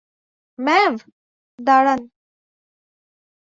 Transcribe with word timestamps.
ম্যাভ, 0.59 0.93
দাঁড়ান। 1.59 2.01